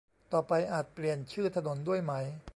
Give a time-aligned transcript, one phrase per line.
[0.33, 2.13] ต่อไปอาจเปลี่ยนชื่อถนนด้วยไหม